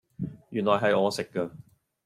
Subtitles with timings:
[0.49, 1.51] 原來係我食㗎